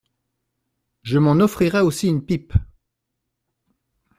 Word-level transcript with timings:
Je 1.03 1.19
m’en 1.19 1.33
offrirai 1.41 1.81
aussi 1.81 2.07
une 2.07 2.25
pipe. 2.25 2.53